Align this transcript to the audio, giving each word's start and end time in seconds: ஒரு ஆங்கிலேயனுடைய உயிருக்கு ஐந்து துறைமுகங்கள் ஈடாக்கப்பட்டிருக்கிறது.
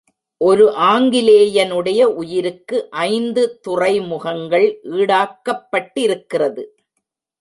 ஒரு 0.37 0.65
ஆங்கிலேயனுடைய 0.69 2.03
உயிருக்கு 2.21 2.77
ஐந்து 2.89 3.59
துறைமுகங்கள் 3.61 4.79
ஈடாக்கப்பட்டிருக்கிறது. 4.83 6.65